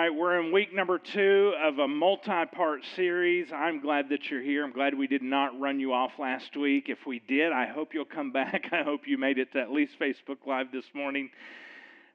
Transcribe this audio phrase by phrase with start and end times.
[0.00, 3.52] right, we're in week number two of a multi part series.
[3.52, 4.64] I'm glad that you're here.
[4.64, 6.88] I'm glad we did not run you off last week.
[6.88, 8.68] If we did, I hope you'll come back.
[8.72, 11.28] I hope you made it to at least Facebook Live this morning.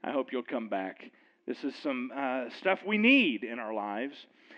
[0.03, 1.11] I hope you'll come back.
[1.45, 4.15] This is some uh, stuff we need in our lives.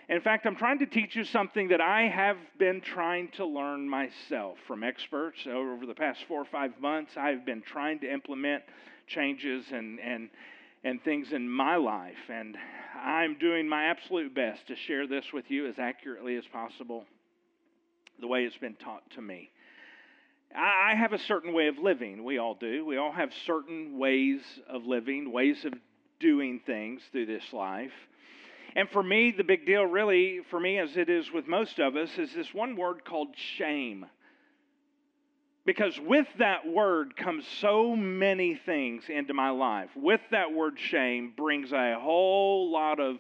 [0.08, 3.90] In fact, I'm trying to teach you something that I have been trying to learn
[3.90, 7.12] myself from experts over the past four or five months.
[7.18, 8.64] I've been trying to implement
[9.06, 10.30] changes and, and
[10.88, 12.30] and things in my life.
[12.30, 12.56] And
[12.96, 17.04] I'm doing my absolute best to share this with you as accurately as possible,
[18.22, 19.50] the way it's been taught to me.
[20.56, 22.24] I have a certain way of living.
[22.24, 22.86] We all do.
[22.86, 25.74] We all have certain ways of living, ways of
[26.22, 27.92] doing things through this life.
[28.74, 31.98] And for me, the big deal, really, for me, as it is with most of
[31.98, 34.06] us, is this one word called shame.
[35.68, 39.90] Because with that word comes so many things into my life.
[39.98, 43.20] With that word shame brings a whole lot of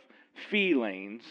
[0.49, 1.23] feelings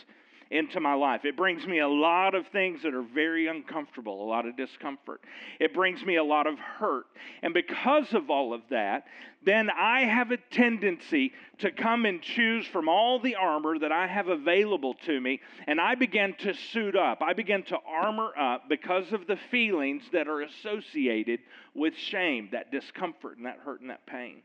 [0.51, 1.25] into my life.
[1.25, 5.21] It brings me a lot of things that are very uncomfortable, a lot of discomfort.
[5.59, 7.07] It brings me a lot of hurt.
[7.43, 9.07] And because of all of that,
[9.45, 14.07] then I have a tendency to come and choose from all the armor that I
[14.07, 17.23] have available to me, and I begin to suit up.
[17.23, 21.41] I begin to armor up because of the feelings that are associated
[21.75, 24.43] with shame, that discomfort, and that hurt and that pain.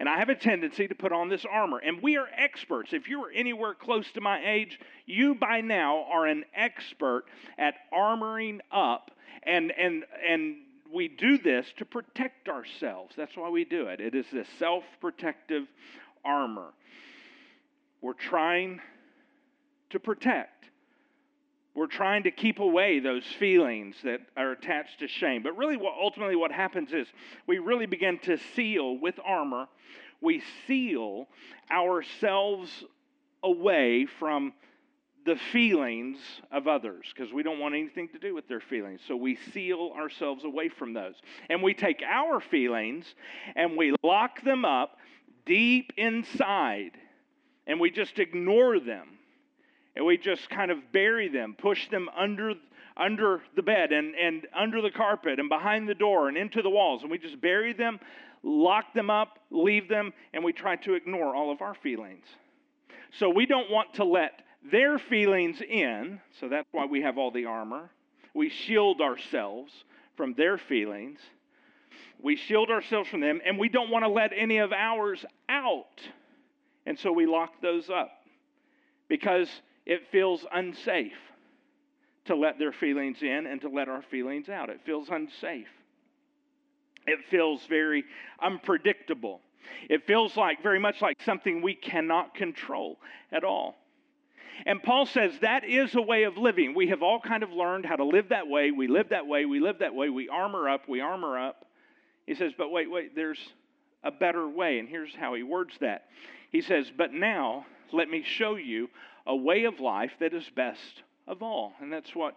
[0.00, 1.78] And I have a tendency to put on this armor.
[1.78, 2.92] And we are experts.
[2.92, 7.24] If you are anywhere close to my age, you by now are an expert
[7.58, 9.10] at armoring up.
[9.42, 10.56] And, and, and
[10.92, 13.14] we do this to protect ourselves.
[13.16, 14.00] That's why we do it.
[14.00, 15.64] It is this self protective
[16.24, 16.72] armor.
[18.00, 18.80] We're trying
[19.90, 20.67] to protect.
[21.78, 25.44] We're trying to keep away those feelings that are attached to shame.
[25.44, 27.06] But really, what, ultimately, what happens is
[27.46, 29.68] we really begin to seal with armor,
[30.20, 31.28] we seal
[31.70, 32.82] ourselves
[33.44, 34.54] away from
[35.24, 36.18] the feelings
[36.50, 39.00] of others because we don't want anything to do with their feelings.
[39.06, 41.14] So we seal ourselves away from those.
[41.48, 43.06] And we take our feelings
[43.54, 44.96] and we lock them up
[45.46, 46.92] deep inside
[47.68, 49.17] and we just ignore them
[49.98, 52.54] and we just kind of bury them, push them under
[52.96, 56.70] under the bed and, and under the carpet and behind the door and into the
[56.70, 57.02] walls.
[57.02, 58.00] And we just bury them,
[58.42, 62.24] lock them up, leave them, and we try to ignore all of our feelings.
[63.18, 66.20] So we don't want to let their feelings in.
[66.40, 67.90] So that's why we have all the armor.
[68.34, 69.72] We shield ourselves
[70.16, 71.20] from their feelings.
[72.20, 76.00] We shield ourselves from them, and we don't want to let any of ours out.
[76.84, 78.10] And so we lock those up
[79.08, 79.48] because
[79.88, 81.12] it feels unsafe
[82.26, 84.68] to let their feelings in and to let our feelings out.
[84.68, 85.66] It feels unsafe.
[87.06, 88.04] It feels very
[88.40, 89.40] unpredictable.
[89.88, 92.98] It feels like very much like something we cannot control
[93.32, 93.76] at all.
[94.66, 96.74] And Paul says that is a way of living.
[96.74, 98.72] We have all kind of learned how to live that way.
[98.72, 99.46] We live that way.
[99.46, 100.10] We live that way.
[100.10, 100.86] We armor up.
[100.86, 101.64] We armor up.
[102.26, 103.40] He says, but wait, wait, there's
[104.04, 104.80] a better way.
[104.80, 106.06] And here's how he words that.
[106.52, 108.88] He says, but now let me show you
[109.28, 111.74] a way of life that is best of all.
[111.80, 112.34] And that's what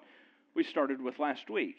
[0.53, 1.77] we started with last week.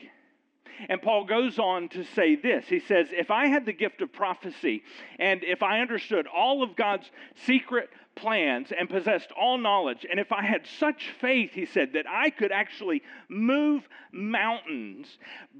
[0.88, 2.64] And Paul goes on to say this.
[2.66, 4.82] He says, If I had the gift of prophecy,
[5.18, 7.10] and if I understood all of God's
[7.46, 12.06] secret plans and possessed all knowledge, and if I had such faith, he said, that
[12.08, 15.18] I could actually move mountains,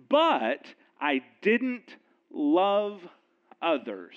[0.08, 0.64] but
[1.00, 1.96] I didn't
[2.32, 3.00] love
[3.60, 4.14] others,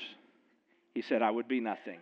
[0.94, 2.00] he said, I would be nothing.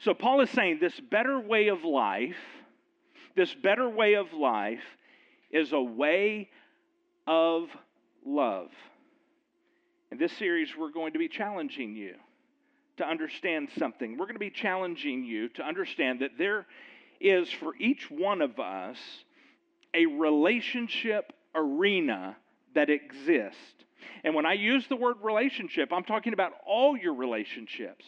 [0.00, 2.36] So Paul is saying this better way of life,
[3.34, 4.82] this better way of life
[5.50, 6.50] is a way
[7.26, 7.68] of
[8.24, 8.68] love.
[10.10, 12.14] In this series, we're going to be challenging you
[12.96, 14.12] to understand something.
[14.12, 16.66] We're going to be challenging you to understand that there
[17.20, 18.96] is for each one of us
[19.94, 22.36] a relationship arena
[22.74, 23.58] that exists.
[24.22, 28.04] And when I use the word relationship, I'm talking about all your relationships.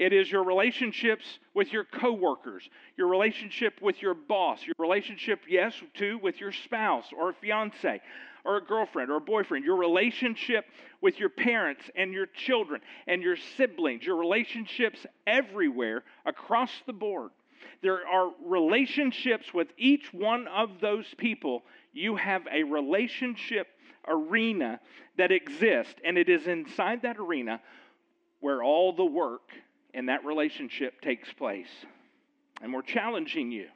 [0.00, 2.66] It is your relationships with your coworkers,
[2.96, 8.00] your relationship with your boss, your relationship, yes, too, with your spouse or a fiance
[8.46, 10.64] or a girlfriend or a boyfriend, your relationship
[11.02, 17.28] with your parents and your children and your siblings, your relationships everywhere across the board.
[17.82, 21.62] There are relationships with each one of those people.
[21.92, 23.66] You have a relationship
[24.08, 24.80] arena
[25.18, 27.60] that exists, and it is inside that arena
[28.40, 29.42] where all the work
[29.94, 31.70] in that relationship takes place.
[32.62, 33.66] And we're challenging you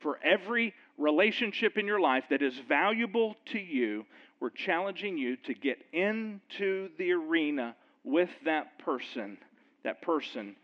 [0.00, 4.04] for every relationship in your life that is valuable to you,
[4.40, 7.74] we're challenging you to get into the arena
[8.04, 9.38] with that person,
[9.84, 10.56] that person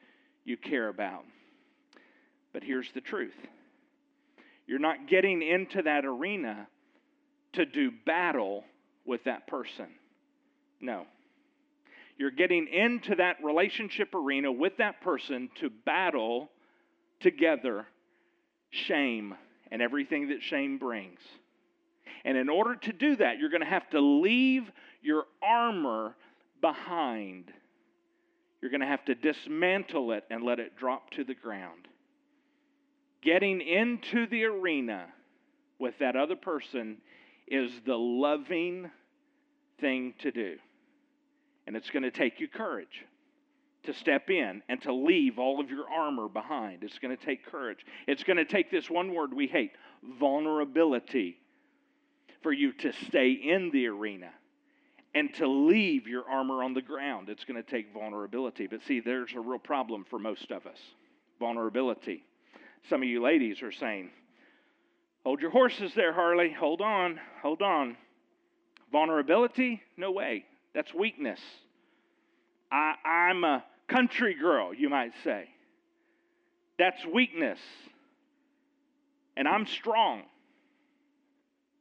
[0.44, 1.24] you care about.
[2.52, 3.34] But here's the truth
[4.66, 6.66] you're not getting into that arena
[7.52, 8.64] to do battle
[9.04, 9.86] with that person.
[10.80, 11.06] No.
[12.16, 16.50] You're getting into that relationship arena with that person to battle
[17.20, 17.86] together
[18.70, 19.34] shame
[19.70, 21.20] and everything that shame brings.
[22.24, 24.70] And in order to do that, you're going to have to leave
[25.02, 26.14] your armor
[26.60, 27.52] behind.
[28.60, 31.88] You're going to have to dismantle it and let it drop to the ground.
[33.22, 35.06] Getting into the arena
[35.78, 36.98] with that other person
[37.46, 38.90] is the loving
[39.80, 40.56] thing to do.
[41.66, 43.04] And it's going to take you courage
[43.84, 46.82] to step in and to leave all of your armor behind.
[46.82, 47.84] It's going to take courage.
[48.06, 49.72] It's going to take this one word we hate
[50.18, 51.38] vulnerability
[52.42, 54.30] for you to stay in the arena
[55.14, 57.28] and to leave your armor on the ground.
[57.28, 58.66] It's going to take vulnerability.
[58.66, 60.78] But see, there's a real problem for most of us
[61.38, 62.24] vulnerability.
[62.88, 64.10] Some of you ladies are saying,
[65.24, 66.52] Hold your horses there, Harley.
[66.52, 67.96] Hold on, hold on.
[68.92, 69.82] Vulnerability?
[69.96, 70.44] No way.
[70.74, 71.40] That's weakness.
[72.70, 75.48] I, I'm a country girl, you might say.
[76.78, 77.60] That's weakness.
[79.36, 80.22] And I'm strong.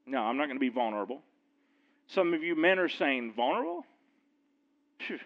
[0.05, 1.21] No, I'm not going to be vulnerable.
[2.07, 3.85] Some of you men are saying, vulnerable?
[4.99, 5.19] Phew.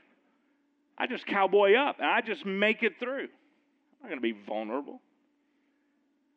[0.97, 3.27] I just cowboy up and I just make it through.
[3.27, 5.01] I'm not going to be vulnerable.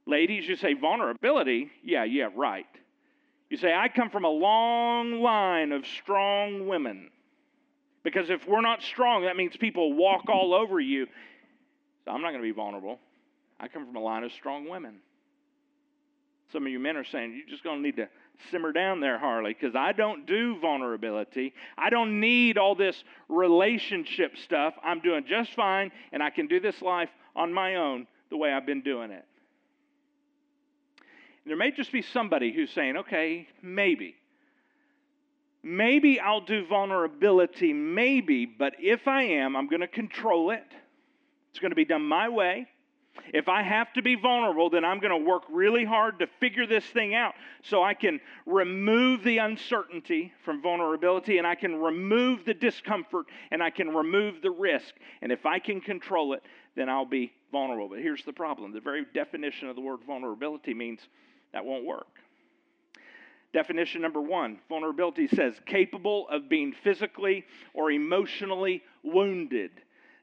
[0.06, 1.70] Ladies, you say vulnerability.
[1.84, 2.66] Yeah, yeah, right.
[3.48, 7.10] You say, I come from a long line of strong women.
[8.02, 11.06] Because if we're not strong, that means people walk all over you.
[12.04, 12.98] So I'm not going to be vulnerable.
[13.58, 14.96] I come from a line of strong women.
[16.52, 18.08] Some of you men are saying, you're just going to need to
[18.50, 21.52] simmer down there, Harley, because I don't do vulnerability.
[21.76, 24.74] I don't need all this relationship stuff.
[24.82, 28.52] I'm doing just fine, and I can do this life on my own the way
[28.52, 29.24] I've been doing it.
[31.46, 34.14] There may just be somebody who's saying, okay, maybe.
[35.62, 40.64] Maybe I'll do vulnerability, maybe, but if I am, I'm going to control it.
[41.50, 42.66] It's going to be done my way.
[43.34, 46.66] If I have to be vulnerable, then I'm going to work really hard to figure
[46.66, 52.44] this thing out so I can remove the uncertainty from vulnerability and I can remove
[52.44, 54.94] the discomfort and I can remove the risk.
[55.22, 56.42] And if I can control it,
[56.76, 57.88] then I'll be vulnerable.
[57.88, 61.00] But here's the problem the very definition of the word vulnerability means
[61.52, 62.06] that won't work.
[63.52, 67.44] Definition number one vulnerability says capable of being physically
[67.74, 69.72] or emotionally wounded.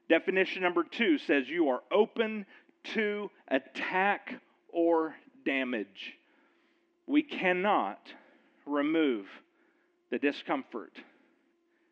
[0.08, 2.46] Definition number two says you are open
[2.94, 4.40] to attack
[4.70, 5.14] or
[5.44, 6.14] damage.
[7.06, 8.00] We cannot
[8.64, 9.26] remove
[10.10, 10.92] the discomfort.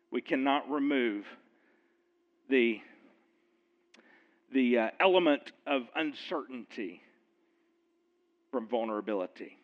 [0.09, 1.25] We cannot remove
[2.49, 2.81] the,
[4.53, 7.01] the uh, element of uncertainty
[8.51, 9.56] from vulnerability.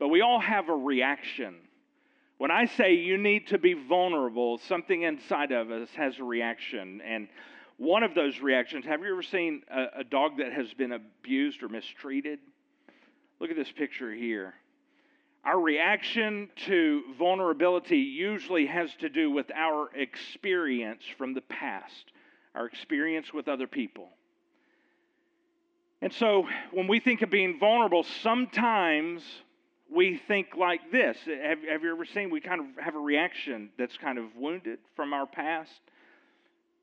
[0.00, 1.54] But we all have a reaction.
[2.38, 7.02] When I say you need to be vulnerable, something inside of us has a reaction.
[7.06, 7.28] And
[7.76, 11.62] one of those reactions, have you ever seen a, a dog that has been abused
[11.62, 12.38] or mistreated?
[13.40, 14.54] Look at this picture here.
[15.44, 22.12] Our reaction to vulnerability usually has to do with our experience from the past,
[22.54, 24.08] our experience with other people.
[26.00, 29.22] And so when we think of being vulnerable, sometimes
[29.94, 31.16] we think like this.
[31.26, 34.78] Have, have you ever seen we kind of have a reaction that's kind of wounded
[34.94, 35.80] from our past?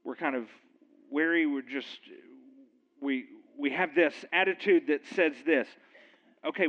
[0.04, 0.46] We're kind of
[1.10, 1.46] weary.
[1.46, 2.00] We're just,
[3.02, 3.26] we,
[3.58, 5.68] we have this attitude that says this
[6.46, 6.68] okay,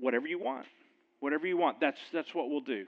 [0.00, 0.66] whatever you want,
[1.20, 2.86] whatever you want, that's, that's what we'll do.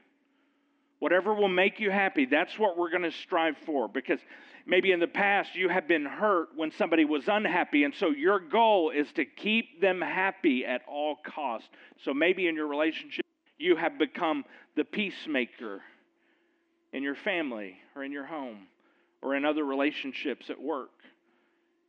[0.99, 3.89] Whatever will make you happy, that's what we're going to strive for.
[3.89, 4.21] Because
[4.67, 8.39] maybe in the past you have been hurt when somebody was unhappy, and so your
[8.39, 11.69] goal is to keep them happy at all costs.
[12.05, 13.25] So maybe in your relationship,
[13.59, 14.45] you have become
[14.77, 15.83] the peacemaker
[16.93, 18.67] in your family or in your home
[19.23, 20.91] or in other relationships at work.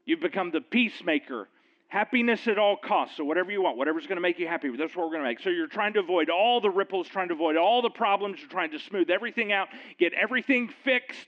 [0.06, 1.48] You've become the peacemaker
[1.94, 3.18] Happiness at all costs.
[3.18, 5.30] So, whatever you want, whatever's going to make you happy, that's what we're going to
[5.30, 5.40] make.
[5.42, 8.40] So, you're trying to avoid all the ripples, trying to avoid all the problems.
[8.40, 9.68] You're trying to smooth everything out,
[10.00, 11.28] get everything fixed.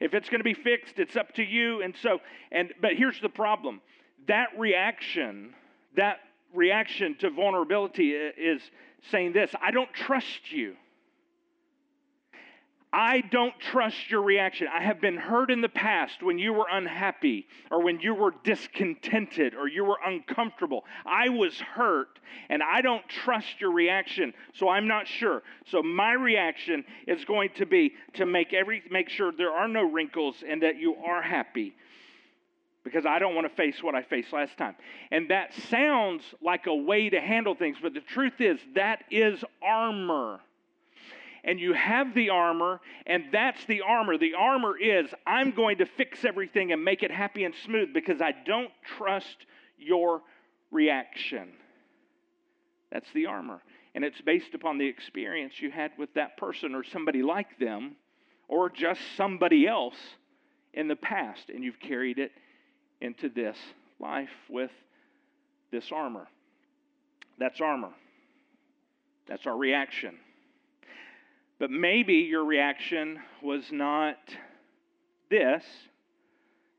[0.00, 1.82] If it's going to be fixed, it's up to you.
[1.82, 2.20] And so,
[2.52, 3.80] and, but here's the problem
[4.26, 5.54] that reaction,
[5.96, 6.20] that
[6.54, 8.62] reaction to vulnerability is
[9.10, 10.76] saying this I don't trust you.
[12.96, 14.68] I don't trust your reaction.
[14.72, 18.32] I have been hurt in the past when you were unhappy or when you were
[18.44, 20.84] discontented or you were uncomfortable.
[21.04, 25.42] I was hurt and I don't trust your reaction, so I'm not sure.
[25.66, 29.90] So my reaction is going to be to make every make sure there are no
[29.90, 31.74] wrinkles and that you are happy.
[32.84, 34.76] because I don't want to face what I faced last time.
[35.10, 39.42] And that sounds like a way to handle things, but the truth is that is
[39.62, 40.40] armor.
[41.46, 44.16] And you have the armor, and that's the armor.
[44.16, 48.22] The armor is I'm going to fix everything and make it happy and smooth because
[48.22, 49.36] I don't trust
[49.78, 50.22] your
[50.70, 51.52] reaction.
[52.90, 53.60] That's the armor.
[53.94, 57.96] And it's based upon the experience you had with that person or somebody like them
[58.48, 59.96] or just somebody else
[60.72, 62.32] in the past, and you've carried it
[63.00, 63.56] into this
[64.00, 64.70] life with
[65.70, 66.26] this armor.
[67.38, 67.92] That's armor.
[69.26, 70.18] That's our reaction.
[71.58, 74.18] But maybe your reaction was not
[75.30, 75.64] this.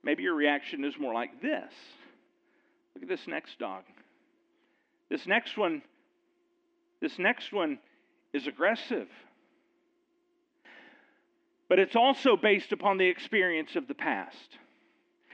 [0.04, 1.72] Maybe your reaction is more like this.
[2.94, 3.84] Look at this next dog.
[5.10, 5.82] This next one,
[7.02, 7.80] this next one
[8.34, 9.08] is aggressive.
[11.68, 14.58] But it's also based upon the experience of the past.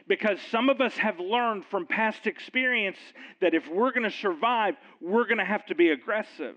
[0.07, 2.97] Because some of us have learned from past experience
[3.39, 6.55] that if we're going to survive, we're going to have to be aggressive.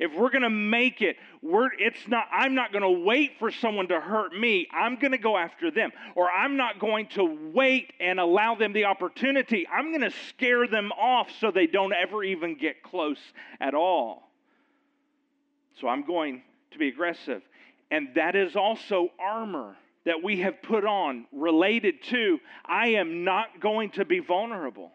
[0.00, 3.50] If we're going to make it, we're, it's not, I'm not going to wait for
[3.50, 4.68] someone to hurt me.
[4.72, 5.90] I'm going to go after them.
[6.14, 9.66] Or I'm not going to wait and allow them the opportunity.
[9.68, 13.20] I'm going to scare them off so they don't ever even get close
[13.60, 14.30] at all.
[15.80, 16.42] So I'm going
[16.72, 17.42] to be aggressive.
[17.90, 23.60] And that is also armor that we have put on related to I am not
[23.60, 24.92] going to be vulnerable.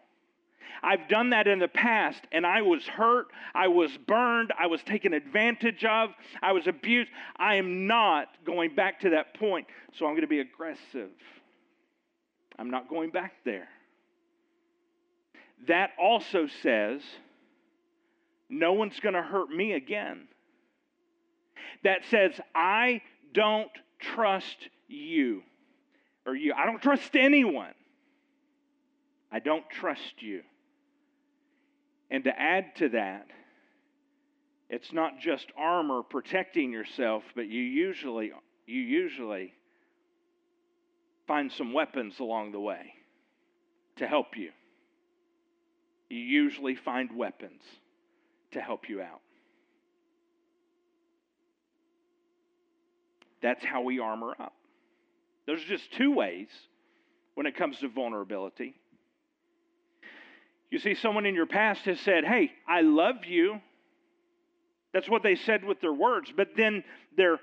[0.83, 4.81] I've done that in the past and I was hurt, I was burned, I was
[4.83, 6.11] taken advantage of,
[6.41, 7.09] I was abused.
[7.37, 11.11] I am not going back to that point, so I'm going to be aggressive.
[12.57, 13.67] I'm not going back there.
[15.67, 17.01] That also says
[18.49, 20.27] no one's going to hurt me again.
[21.83, 23.01] That says I
[23.33, 25.43] don't trust you
[26.25, 26.53] or you.
[26.53, 27.73] I don't trust anyone.
[29.31, 30.41] I don't trust you.
[32.11, 33.27] And to add to that,
[34.69, 38.31] it's not just armor protecting yourself, but you usually
[38.67, 39.53] you usually
[41.25, 42.93] find some weapons along the way
[43.95, 44.51] to help you.
[46.09, 47.61] You usually find weapons
[48.51, 49.21] to help you out.
[53.41, 54.53] That's how we armor up.
[55.45, 56.49] There's just two ways
[57.35, 58.75] when it comes to vulnerability.
[60.71, 63.59] You see, someone in your past has said, Hey, I love you.
[64.93, 66.31] That's what they said with their words.
[66.35, 66.83] But then
[67.15, 67.39] their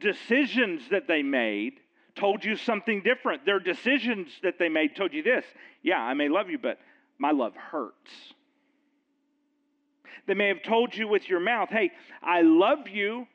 [0.00, 1.74] decisions that they made
[2.16, 3.46] told you something different.
[3.46, 5.44] Their decisions that they made told you this
[5.82, 6.78] Yeah, I may love you, but
[7.16, 8.10] my love hurts.
[10.26, 13.28] They may have told you with your mouth, Hey, I love you,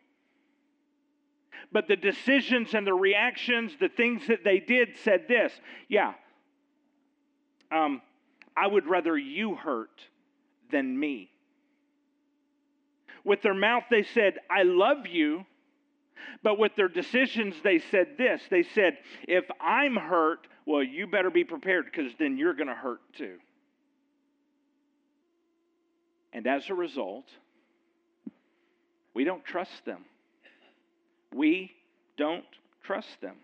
[1.71, 5.53] but the decisions and the reactions, the things that they did said this
[5.87, 6.13] yeah,
[7.71, 8.01] um,
[8.59, 10.01] I would rather you hurt
[10.71, 11.29] than me.
[13.23, 15.45] With their mouth, they said, I love you.
[16.43, 18.97] But with their decisions, they said this they said,
[19.27, 23.37] if I'm hurt, well, you better be prepared because then you're going to hurt too.
[26.33, 27.25] And as a result,
[29.13, 30.05] we don't trust them.
[31.33, 31.71] We
[32.17, 32.45] don't
[32.83, 33.35] trust them.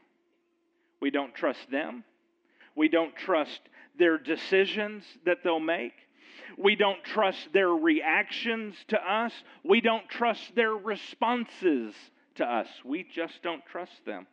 [1.00, 2.04] We don't trust them.
[2.76, 3.62] We don't trust
[3.98, 5.94] their decisions that they'll make.
[6.58, 9.34] We don't trust their reactions to us.
[9.64, 11.94] We don't trust their responses
[12.36, 12.68] to us.
[12.84, 14.28] We just don't trust them.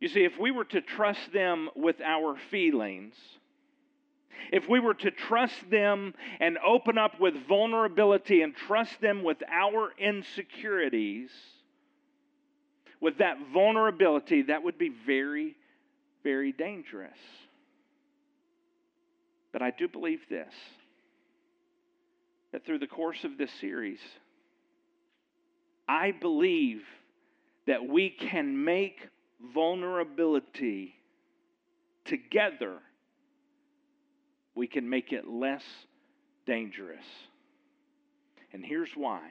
[0.00, 3.14] You see, if we were to trust them with our feelings,
[4.52, 9.38] if we were to trust them and open up with vulnerability and trust them with
[9.50, 11.30] our insecurities,
[13.00, 15.56] with that vulnerability, that would be very,
[16.22, 17.18] very dangerous.
[19.56, 20.52] But I do believe this
[22.52, 24.00] that through the course of this series,
[25.88, 26.82] I believe
[27.66, 29.08] that we can make
[29.54, 30.94] vulnerability
[32.04, 32.80] together,
[34.54, 35.64] we can make it less
[36.44, 37.06] dangerous.
[38.52, 39.22] And here's why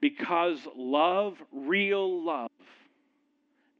[0.00, 2.50] because love, real love,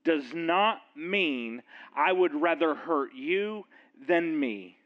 [0.04, 1.60] does not mean
[1.96, 3.64] I would rather hurt you
[4.06, 4.76] than me.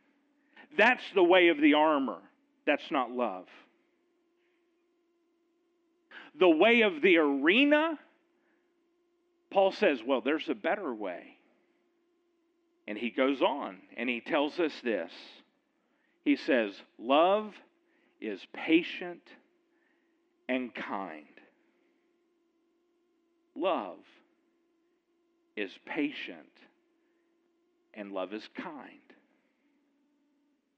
[0.76, 2.18] That's the way of the armor.
[2.66, 3.46] That's not love.
[6.38, 7.98] The way of the arena,
[9.50, 11.36] Paul says, well, there's a better way.
[12.86, 15.10] And he goes on and he tells us this.
[16.24, 17.54] He says, Love
[18.20, 19.22] is patient
[20.48, 21.24] and kind.
[23.54, 23.98] Love
[25.56, 26.50] is patient
[27.94, 29.05] and love is kind.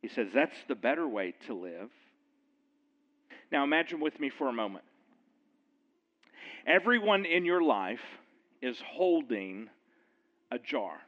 [0.03, 1.91] He says that's the better way to live.
[3.51, 4.85] Now imagine with me for a moment.
[6.67, 8.03] Everyone in your life
[8.61, 9.71] is holding
[10.51, 10.99] a jar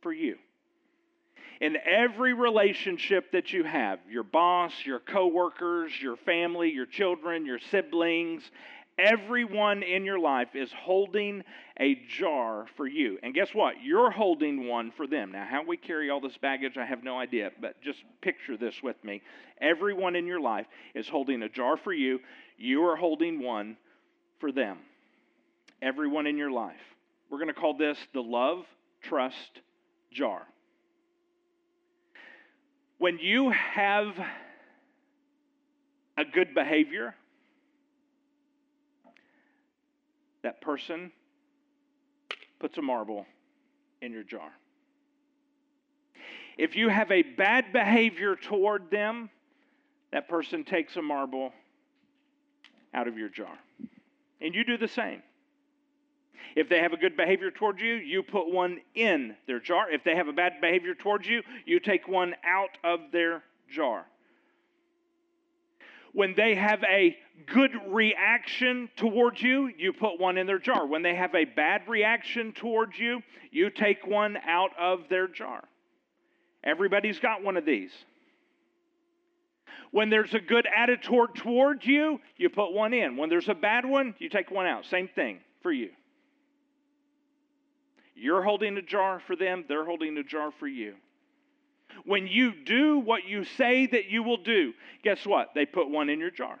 [0.00, 0.36] for you.
[1.60, 7.58] In every relationship that you have, your boss, your coworkers, your family, your children, your
[7.70, 8.42] siblings,
[9.00, 11.42] everyone in your life is holding
[11.78, 13.18] a jar for you.
[13.22, 13.76] And guess what?
[13.82, 15.32] You're holding one for them.
[15.32, 18.82] Now, how we carry all this baggage, I have no idea, but just picture this
[18.82, 19.22] with me.
[19.60, 22.20] Everyone in your life is holding a jar for you.
[22.58, 23.76] You are holding one
[24.38, 24.78] for them.
[25.82, 26.76] Everyone in your life.
[27.30, 28.64] We're going to call this the love
[29.02, 29.60] trust
[30.12, 30.46] jar.
[32.98, 34.08] When you have
[36.18, 37.14] a good behavior,
[40.42, 41.12] that person
[42.58, 43.26] puts a marble
[44.02, 44.50] in your jar.
[46.58, 49.30] If you have a bad behavior toward them,
[50.12, 51.52] that person takes a marble
[52.92, 53.58] out of your jar.
[54.40, 55.22] And you do the same.
[56.56, 59.90] If they have a good behavior towards you, you put one in their jar.
[59.90, 64.06] If they have a bad behavior towards you, you take one out of their jar.
[66.12, 70.86] When they have a good reaction towards you, you put one in their jar.
[70.86, 75.62] When they have a bad reaction towards you, you take one out of their jar.
[76.62, 77.92] Everybody's got one of these.
[79.92, 83.16] When there's a good attitude towards you, you put one in.
[83.16, 84.84] When there's a bad one, you take one out.
[84.84, 85.90] Same thing for you.
[88.14, 90.94] You're holding a jar for them, they're holding a jar for you.
[92.04, 95.50] When you do what you say that you will do, guess what?
[95.54, 96.58] They put one in your jar.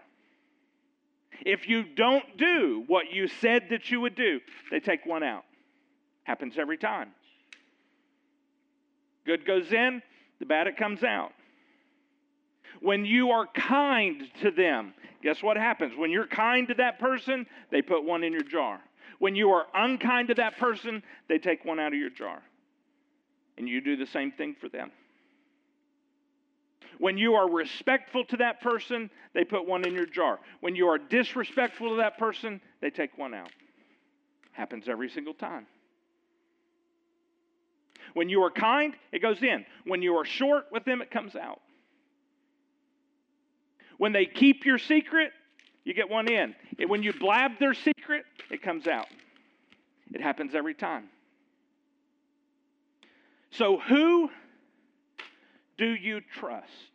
[1.44, 5.44] If you don't do what you said that you would do, they take one out.
[6.24, 7.10] Happens every time.
[9.24, 10.02] Good goes in,
[10.38, 11.32] the bad it comes out.
[12.80, 15.96] When you are kind to them, guess what happens?
[15.96, 18.80] When you're kind to that person, they put one in your jar.
[19.18, 22.42] When you are unkind to that person, they take one out of your jar.
[23.58, 24.90] And you do the same thing for them.
[27.00, 30.38] When you are respectful to that person, they put one in your jar.
[30.60, 33.50] When you are disrespectful to that person, they take one out.
[34.52, 35.66] Happens every single time.
[38.12, 39.64] When you are kind, it goes in.
[39.86, 41.62] When you are short with them, it comes out.
[43.96, 45.32] When they keep your secret,
[45.84, 46.54] you get one in.
[46.86, 49.06] When you blab their secret, it comes out.
[50.12, 51.08] It happens every time.
[53.52, 54.28] So, who
[55.78, 56.89] do you trust?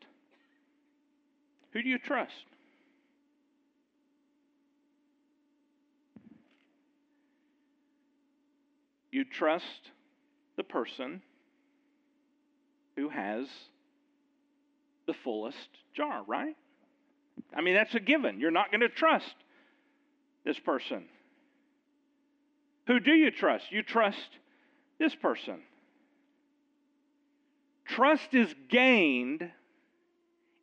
[1.76, 2.32] Who do you trust?
[9.12, 9.92] You trust
[10.56, 11.22] the person
[12.96, 13.48] who has
[15.06, 15.58] the fullest
[15.94, 16.56] jar, right?
[17.54, 18.40] I mean, that's a given.
[18.40, 19.36] You're not going to trust
[20.46, 21.04] this person.
[22.88, 23.66] Who do you trust?
[23.72, 24.30] You trust
[24.98, 25.60] this person.
[27.86, 29.52] Trust is gained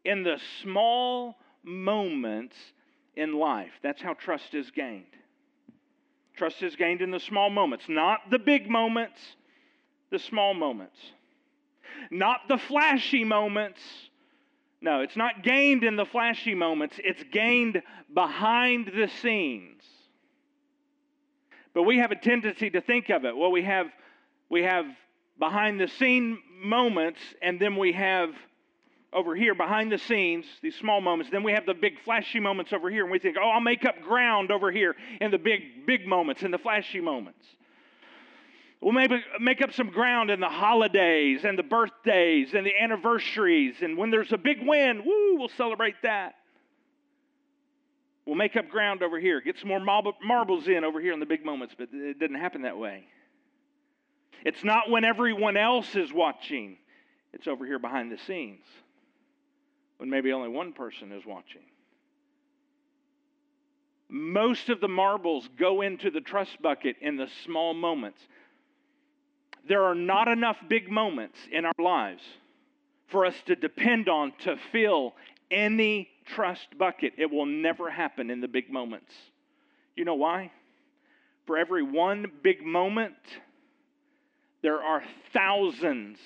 [0.04, 2.56] in the small moments
[3.14, 3.72] in life.
[3.82, 5.04] That's how trust is gained.
[6.36, 9.20] Trust is gained in the small moments, not the big moments,
[10.10, 10.96] the small moments.
[12.10, 13.80] Not the flashy moments,
[14.82, 17.80] no, it's not gained in the flashy moments, it's gained
[18.12, 19.82] behind the scenes.
[21.72, 23.36] But we have a tendency to think of it.
[23.36, 23.86] Well, we have
[24.50, 24.84] we have
[25.38, 28.30] behind the scene moments and then we have
[29.12, 31.30] over here behind the scenes, these small moments.
[31.30, 33.84] Then we have the big flashy moments over here, and we think, oh, I'll make
[33.84, 37.44] up ground over here in the big, big moments, in the flashy moments.
[38.80, 43.76] We'll maybe make up some ground in the holidays and the birthdays and the anniversaries.
[43.80, 46.34] And when there's a big win, woo, we'll celebrate that.
[48.26, 51.26] We'll make up ground over here, get some more marbles in over here in the
[51.26, 53.04] big moments, but it didn't happen that way.
[54.44, 56.78] It's not when everyone else is watching,
[57.32, 58.64] it's over here behind the scenes
[60.02, 61.62] when maybe only one person is watching.
[64.08, 68.20] Most of the marbles go into the trust bucket in the small moments
[69.68, 72.22] there are not enough big moments in our lives
[73.08, 75.14] for us to depend on to fill
[75.50, 77.12] any trust bucket.
[77.18, 79.12] It will never happen in the big moments.
[79.96, 80.50] You know why?
[81.46, 83.14] For every one big moment,
[84.62, 86.18] there are thousands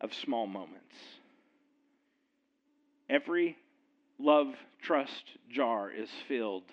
[0.00, 0.94] of small moments.
[3.08, 3.56] Every
[4.18, 6.64] love trust jar is filled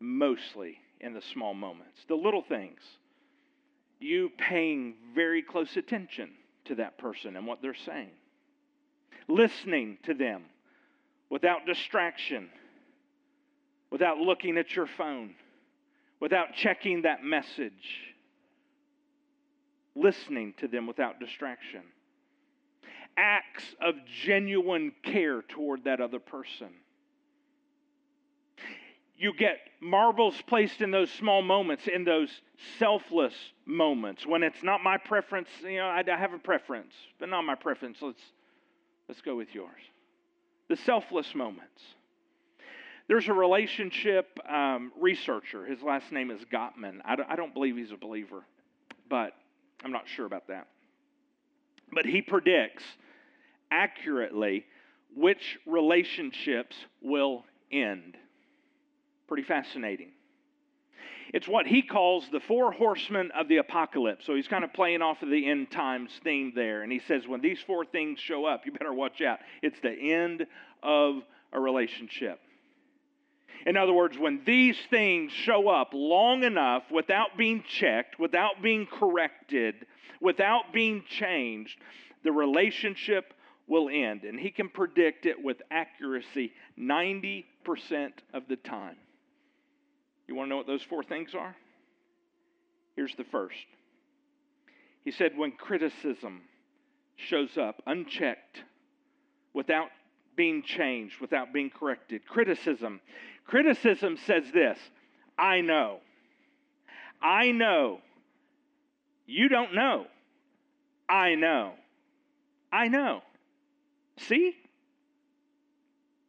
[0.00, 2.80] mostly in the small moments, the little things.
[4.00, 6.30] You paying very close attention
[6.66, 8.10] to that person and what they're saying,
[9.28, 10.44] listening to them
[11.30, 12.50] without distraction,
[13.90, 15.34] without looking at your phone,
[16.20, 18.12] without checking that message,
[19.94, 21.82] listening to them without distraction.
[23.16, 26.70] Acts of genuine care toward that other person
[29.16, 32.28] you get marbles placed in those small moments, in those
[32.78, 35.48] selfless moments when it's not my preference.
[35.62, 37.98] You know, I, I have a preference, but not my preference.
[38.02, 38.22] Let's
[39.08, 39.80] let's go with yours.
[40.68, 41.80] The selfless moments.
[43.06, 45.66] There's a relationship um, researcher.
[45.66, 47.00] His last name is Gottman.
[47.04, 48.44] I don't, I don't believe he's a believer,
[49.10, 49.32] but
[49.84, 50.68] I'm not sure about that.
[51.92, 52.82] But he predicts
[53.74, 54.64] accurately
[55.16, 58.16] which relationships will end.
[59.28, 60.10] Pretty fascinating.
[61.32, 64.24] It's what he calls the four horsemen of the apocalypse.
[64.24, 66.82] So he's kind of playing off of the end times theme there.
[66.82, 69.40] And he says, when these four things show up, you better watch out.
[69.62, 70.46] It's the end
[70.82, 72.38] of a relationship.
[73.66, 78.86] In other words, when these things show up long enough without being checked, without being
[78.86, 79.74] corrected,
[80.20, 81.78] without being changed,
[82.22, 83.32] the relationship
[83.66, 84.24] will end.
[84.24, 87.44] And he can predict it with accuracy 90%
[88.32, 88.96] of the time.
[90.28, 91.54] You want to know what those four things are?
[92.96, 93.66] Here's the first.
[95.04, 96.42] He said, when criticism
[97.16, 98.64] shows up unchecked,
[99.54, 99.88] without
[100.36, 103.00] being changed, without being corrected, criticism.
[103.46, 104.78] Criticism says this
[105.38, 106.00] I know.
[107.22, 108.00] I know.
[109.26, 110.06] You don't know.
[111.08, 111.72] I know.
[112.70, 113.22] I know.
[114.18, 114.56] See?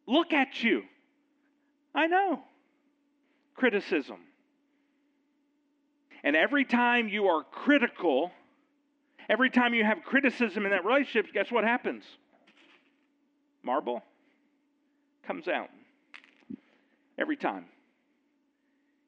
[0.06, 0.82] Look at you.
[1.94, 2.42] I know
[3.54, 4.18] criticism.
[6.22, 8.30] And every time you are critical,
[9.28, 12.04] every time you have criticism in that relationship, guess what happens?
[13.62, 14.02] Marble
[15.26, 15.68] comes out.
[17.18, 17.66] Every time.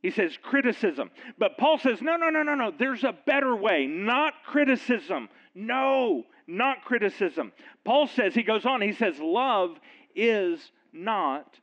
[0.03, 1.11] He says criticism.
[1.39, 2.73] But Paul says, no, no, no, no, no.
[2.77, 3.87] There's a better way.
[3.87, 5.29] Not criticism.
[5.55, 7.53] No, not criticism.
[7.85, 9.79] Paul says, he goes on, he says, love
[10.17, 11.59] is not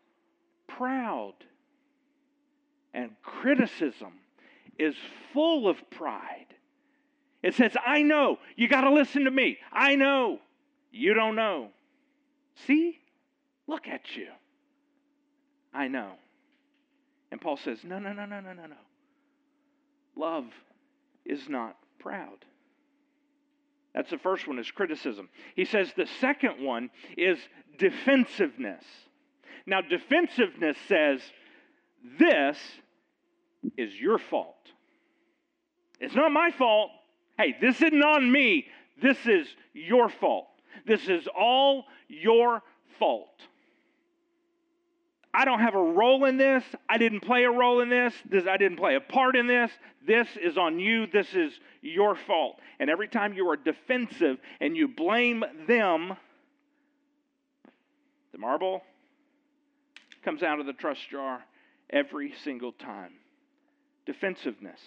[0.68, 1.34] proud
[2.96, 4.14] and criticism
[4.80, 4.96] is
[5.34, 6.48] full of pride.
[7.44, 9.58] It says, I know, you got to listen to me.
[9.72, 10.40] I know,
[10.92, 11.70] you don't know.
[12.66, 13.00] See?
[13.68, 14.28] Look at you.
[15.74, 16.14] I know.
[17.32, 18.76] And Paul says, No, no, no, no, no, no, no.
[20.16, 20.46] Love
[21.26, 22.46] is not proud.
[23.96, 25.30] That's the first one is criticism.
[25.56, 27.40] He says the second one is
[27.80, 28.84] defensiveness.
[29.66, 31.22] Now, defensiveness says,
[32.20, 32.58] This
[33.78, 34.58] is your fault.
[36.02, 36.92] It's not my fault.
[37.38, 38.68] Hey, this isn't on me.
[39.02, 40.48] This is your fault.
[40.86, 42.62] This is all your
[43.00, 43.42] fault.
[45.36, 46.64] I don't have a role in this.
[46.88, 48.14] I didn't play a role in this.
[48.30, 48.48] this.
[48.48, 49.70] I didn't play a part in this.
[50.08, 51.08] This is on you.
[51.08, 52.60] This is your fault.
[52.80, 56.16] And every time you are defensive and you blame them,
[58.32, 58.82] the marble
[60.24, 61.44] comes out of the trust jar
[61.90, 63.12] every single time
[64.06, 64.80] defensiveness.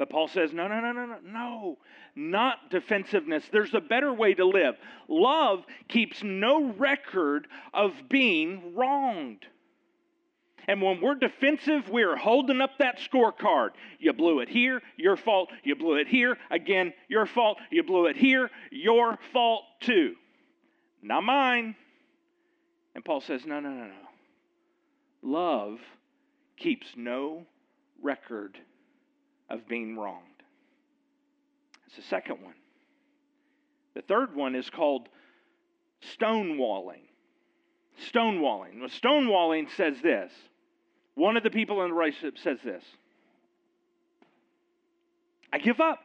[0.00, 1.78] But Paul says, no, no, no, no, no, no,
[2.16, 3.44] not defensiveness.
[3.52, 4.76] There's a better way to live.
[5.08, 9.44] Love keeps no record of being wronged.
[10.66, 13.72] And when we're defensive, we're holding up that scorecard.
[13.98, 15.50] You blew it here, your fault.
[15.64, 17.58] You blew it here, again, your fault.
[17.70, 20.14] You blew it here, your fault too.
[21.02, 21.76] Not mine.
[22.94, 23.92] And Paul says, no, no, no, no.
[25.20, 25.78] Love
[26.56, 27.44] keeps no
[28.00, 28.58] record
[29.50, 30.24] of being wronged.
[31.86, 32.54] It's the second one.
[33.94, 35.08] The third one is called
[36.16, 37.02] stonewalling.
[38.12, 38.80] Stonewalling.
[38.80, 40.32] Well, stonewalling says this.
[41.14, 42.84] One of the people in the relationship says this
[45.52, 45.98] I give up.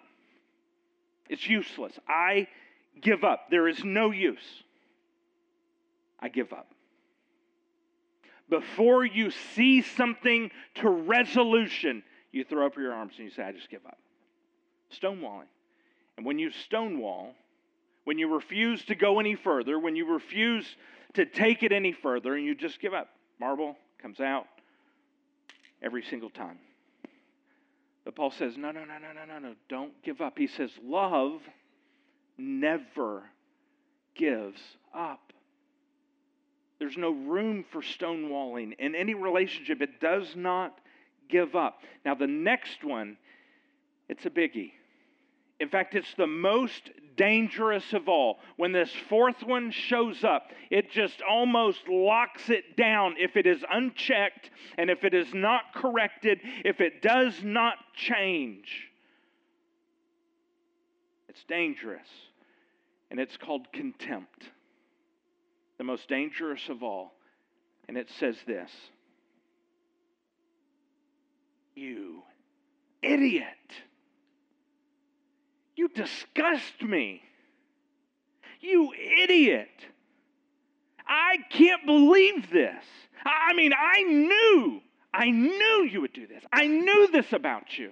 [1.29, 1.93] It's useless.
[2.07, 2.47] I
[3.01, 3.49] give up.
[3.49, 4.63] There is no use.
[6.19, 6.67] I give up
[8.49, 12.03] before you see something to resolution,
[12.35, 13.97] you throw up your arms and you say, I just give up.
[15.01, 15.47] Stonewalling.
[16.17, 17.33] And when you stonewall,
[18.03, 20.65] when you refuse to go any further, when you refuse
[21.13, 24.47] to take it any further, and you just give up, marble comes out
[25.81, 26.57] every single time.
[28.03, 30.37] But Paul says, no, no, no, no, no, no, no, don't give up.
[30.37, 31.41] He says, love
[32.37, 33.23] never
[34.13, 34.59] gives
[34.93, 35.33] up.
[36.79, 38.77] There's no room for stonewalling.
[38.77, 40.79] In any relationship, it does not
[41.29, 41.79] give up.
[42.05, 43.17] Now, the next one,
[44.07, 44.71] It's a biggie.
[45.59, 48.39] In fact, it's the most dangerous of all.
[48.57, 53.63] When this fourth one shows up, it just almost locks it down if it is
[53.71, 58.91] unchecked and if it is not corrected, if it does not change.
[61.29, 62.07] It's dangerous.
[63.09, 64.49] And it's called contempt.
[65.77, 67.13] The most dangerous of all.
[67.87, 68.71] And it says this
[71.75, 72.23] You
[73.01, 73.45] idiot.
[75.75, 77.21] You disgust me.
[78.61, 79.69] You idiot.
[81.05, 82.83] I can't believe this.
[83.25, 84.81] I mean, I knew,
[85.13, 86.43] I knew you would do this.
[86.51, 87.91] I knew this about you.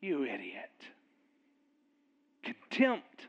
[0.00, 0.70] You idiot.
[2.42, 3.28] Contempt.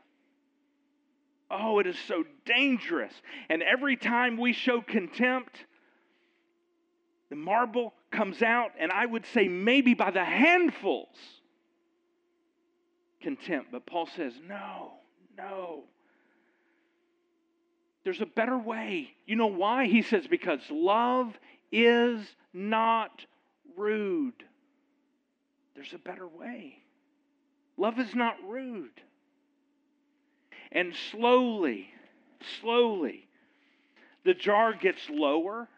[1.50, 3.12] Oh, it is so dangerous.
[3.48, 5.66] And every time we show contempt,
[7.30, 11.16] the marble comes out, and I would say maybe by the handfuls
[13.20, 13.72] contempt.
[13.72, 14.92] But Paul says, no,
[15.36, 15.84] no.
[18.04, 19.10] There's a better way.
[19.26, 19.86] You know why?
[19.86, 21.38] He says, because love
[21.72, 22.20] is
[22.52, 23.24] not
[23.76, 24.44] rude.
[25.74, 26.78] There's a better way.
[27.76, 29.00] Love is not rude.
[30.70, 31.88] And slowly,
[32.60, 33.26] slowly,
[34.24, 35.68] the jar gets lower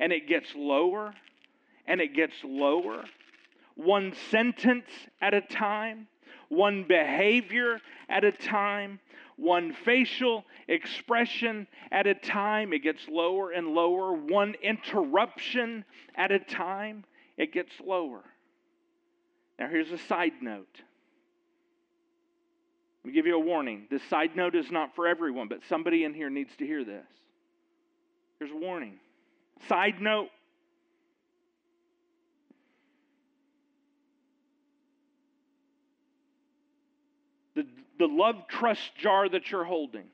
[0.00, 1.14] and it gets lower
[1.86, 3.04] and it gets lower,
[3.76, 4.86] one sentence
[5.20, 6.08] at a time
[6.48, 9.00] one behavior at a time,
[9.36, 12.72] one facial expression at a time.
[12.72, 14.12] It gets lower and lower.
[14.12, 17.04] One interruption at a time,
[17.36, 18.22] it gets lower.
[19.58, 20.80] Now, here's a side note.
[23.04, 23.86] Let me give you a warning.
[23.90, 27.04] This side note is not for everyone, but somebody in here needs to hear this.
[28.38, 28.98] Here's a warning.
[29.68, 30.28] Side note
[38.08, 40.04] the, love trust jar that you're holding,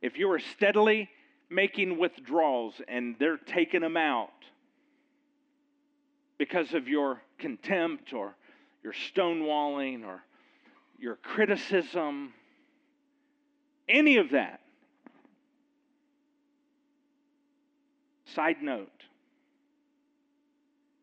[0.00, 1.08] if you are steadily
[1.50, 4.30] making withdrawals and they're taking them out
[6.36, 8.36] because of your contempt or
[8.84, 10.22] your stonewalling or
[10.98, 12.32] your criticism,
[13.88, 14.60] any of that,
[18.26, 18.88] side note,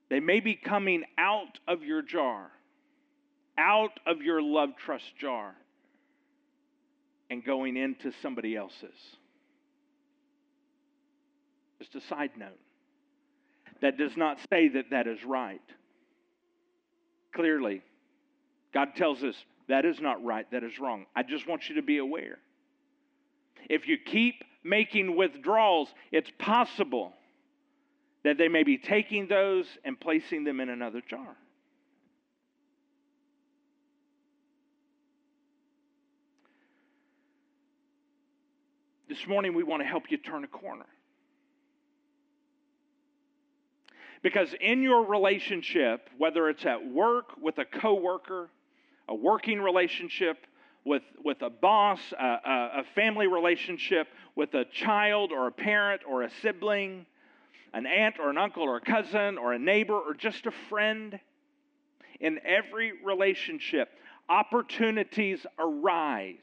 [0.10, 2.52] they may be coming out of your jar
[3.58, 5.56] out of your love trust jar
[7.30, 9.18] and going into somebody else's.
[11.80, 12.60] Just a side note.
[13.82, 15.62] That does not say that that is right.
[17.34, 17.82] Clearly,
[18.74, 19.36] God tells us
[19.68, 21.06] that is not right, that is wrong.
[21.16, 22.38] I just want you to be aware.
[23.70, 27.14] If you keep making withdrawals, it's possible
[28.24, 31.36] that they may be taking those and placing them in another jar.
[39.16, 40.86] This morning, we want to help you turn a corner.
[44.22, 48.50] Because in your relationship, whether it's at work with a coworker,
[49.08, 50.46] a working relationship
[50.84, 56.02] with, with a boss, a, a, a family relationship with a child or a parent
[56.06, 57.06] or a sibling,
[57.74, 61.18] an aunt or an uncle or a cousin or a neighbor or just a friend,
[62.20, 63.92] in every relationship,
[64.28, 66.36] opportunities arise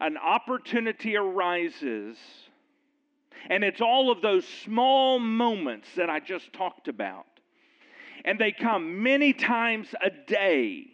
[0.00, 2.16] an opportunity arises,
[3.48, 7.26] and it's all of those small moments that I just talked about.
[8.24, 10.86] And they come many times a day.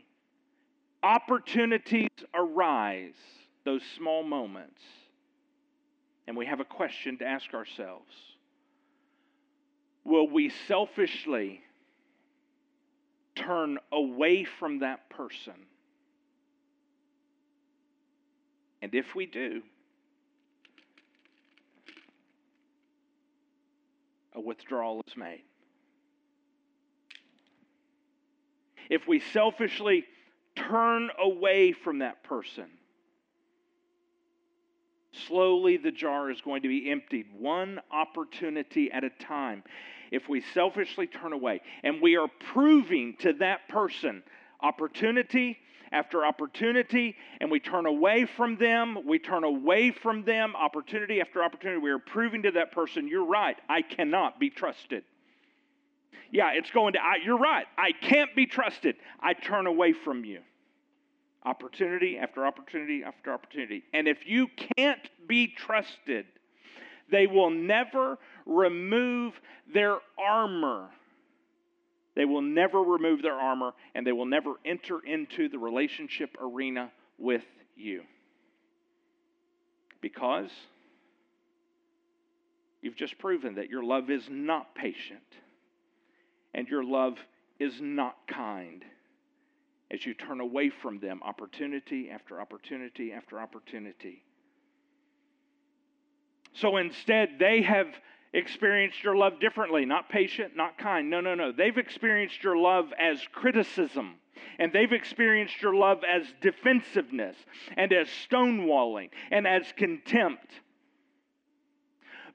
[1.02, 3.14] Opportunities arise,
[3.64, 4.80] those small moments.
[6.26, 8.12] And we have a question to ask ourselves
[10.04, 11.62] Will we selfishly
[13.34, 15.54] turn away from that person?
[18.82, 19.62] And if we do,
[24.34, 25.42] a withdrawal is made.
[28.90, 30.04] If we selfishly
[30.56, 32.66] turn away from that person,
[35.28, 39.62] slowly the jar is going to be emptied, one opportunity at a time.
[40.10, 44.24] If we selfishly turn away and we are proving to that person
[44.60, 45.58] opportunity
[45.92, 48.98] after opportunity and we turn away from them.
[49.06, 51.80] We turn away from them, opportunity after opportunity.
[51.80, 55.04] We are proving to that person, you're right, I cannot be trusted.
[56.30, 58.96] Yeah, it's going to, I, you're right, I can't be trusted.
[59.20, 60.40] I turn away from you.
[61.44, 63.82] Opportunity after opportunity after opportunity.
[63.92, 66.24] And if you can't be trusted,
[67.10, 69.34] they will never remove
[69.72, 70.88] their armor.
[72.14, 76.90] They will never remove their armor and they will never enter into the relationship arena
[77.18, 77.44] with
[77.76, 78.02] you.
[80.00, 80.50] Because
[82.82, 85.20] you've just proven that your love is not patient
[86.52, 87.16] and your love
[87.58, 88.84] is not kind
[89.90, 94.22] as you turn away from them opportunity after opportunity after opportunity.
[96.54, 97.86] So instead, they have
[98.32, 101.10] experienced your love differently, not patient, not kind.
[101.10, 101.52] No, no, no.
[101.52, 104.14] They've experienced your love as criticism.
[104.58, 107.36] And they've experienced your love as defensiveness
[107.76, 110.48] and as stonewalling and as contempt.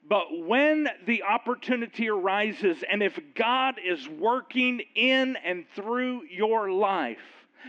[0.08, 7.18] But when the opportunity arises, and if God is working in and through your life,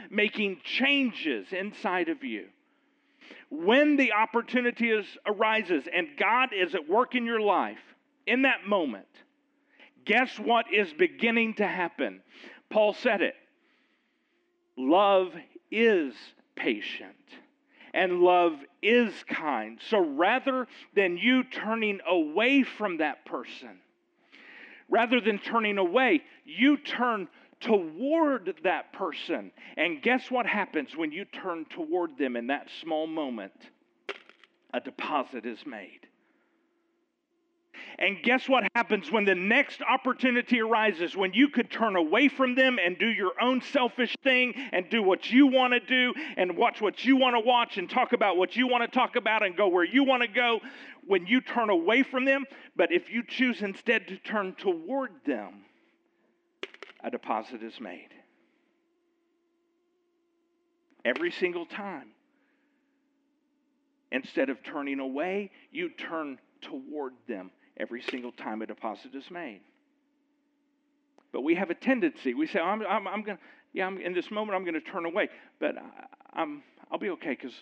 [0.09, 2.45] making changes inside of you,
[3.49, 7.79] when the opportunity is, arises and God is at work in your life,
[8.29, 9.07] in that moment,
[10.05, 12.21] guess what is beginning to happen?
[12.69, 13.35] Paul said it.
[14.77, 15.33] Love
[15.71, 16.13] is
[16.55, 17.15] patient
[17.93, 19.79] and love is kind.
[19.89, 23.79] So rather than you turning away from that person,
[24.89, 27.27] rather than turning away, you turn
[27.59, 29.51] toward that person.
[29.75, 33.53] And guess what happens when you turn toward them in that small moment?
[34.71, 36.08] A deposit is made.
[37.99, 41.17] And guess what happens when the next opportunity arises?
[41.17, 45.03] When you could turn away from them and do your own selfish thing and do
[45.03, 48.37] what you want to do and watch what you want to watch and talk about
[48.37, 50.61] what you want to talk about and go where you want to go.
[51.07, 52.45] When you turn away from them,
[52.77, 55.65] but if you choose instead to turn toward them,
[57.03, 58.09] a deposit is made.
[61.03, 62.11] Every single time.
[64.11, 69.61] Instead of turning away, you turn toward them every single time a deposit is made.
[71.31, 72.33] But we have a tendency.
[72.33, 74.91] We say, I'm, I'm, I'm going to, yeah, I'm, in this moment, I'm going to
[74.91, 75.29] turn away.
[75.59, 77.53] But I, I'm, I'll be okay because,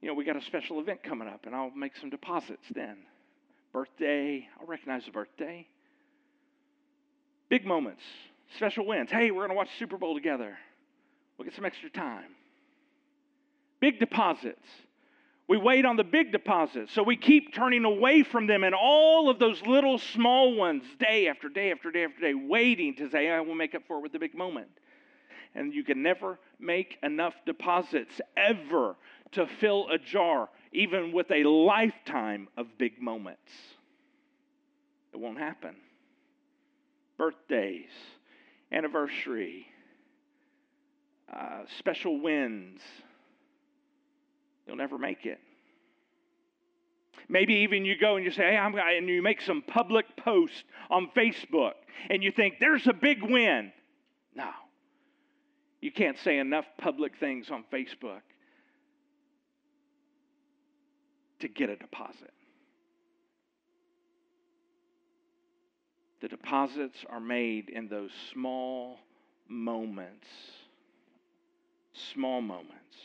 [0.00, 2.96] you know, we got a special event coming up and I'll make some deposits then.
[3.72, 5.66] Birthday, I'll recognize the birthday.
[7.48, 8.02] Big moments,
[8.56, 9.10] special wins.
[9.10, 10.56] Hey, we're going to watch Super Bowl together.
[11.36, 12.34] We'll get some extra time.
[13.80, 14.64] Big deposits.
[15.46, 16.92] We wait on the big deposits.
[16.94, 21.28] So we keep turning away from them and all of those little small ones day
[21.28, 24.02] after day after day after day, waiting to say, I will make up for it
[24.02, 24.68] with the big moment.
[25.54, 28.96] And you can never make enough deposits ever
[29.32, 33.52] to fill a jar, even with a lifetime of big moments.
[35.12, 35.76] It won't happen.
[37.18, 37.90] Birthdays,
[38.72, 39.66] anniversary,
[41.32, 42.80] uh, special wins
[44.66, 45.38] You'll never make it.
[47.28, 50.64] Maybe even you go and you say, hey, I'm, and you make some public post
[50.90, 51.72] on Facebook
[52.10, 53.72] and you think there's a big win.
[54.34, 54.50] No.
[55.80, 58.22] You can't say enough public things on Facebook
[61.40, 62.32] to get a deposit.
[66.20, 68.98] The deposits are made in those small
[69.46, 70.26] moments.
[72.14, 72.96] Small moments.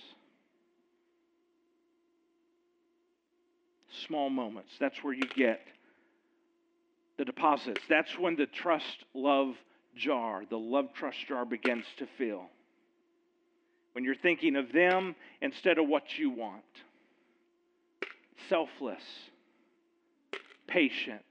[4.07, 4.71] Small moments.
[4.79, 5.62] That's where you get
[7.17, 7.81] the deposits.
[7.89, 9.55] That's when the trust love
[9.95, 12.45] jar, the love trust jar begins to fill.
[13.91, 16.63] When you're thinking of them instead of what you want.
[18.47, 19.03] Selfless,
[20.65, 21.25] patient,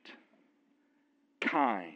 [1.40, 1.94] kind.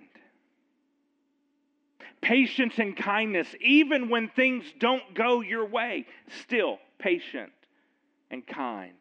[2.23, 6.07] Patience and kindness, even when things don't go your way,
[6.45, 7.53] still patient
[8.31, 8.95] and kind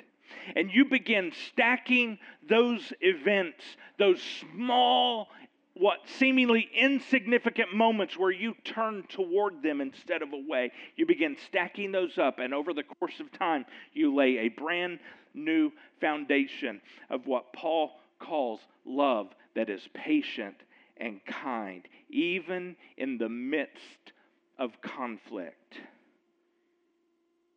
[0.56, 2.18] and you begin stacking
[2.48, 3.64] those events,
[3.98, 5.28] those small,
[5.74, 11.92] what seemingly insignificant moments where you turn toward them instead of away, you begin stacking
[11.92, 15.00] those up, and over the course of time, you lay a brand
[15.34, 20.56] new foundation of what Paul calls love that is patient
[20.98, 24.14] and kind, even in the midst
[24.60, 25.80] of conflict.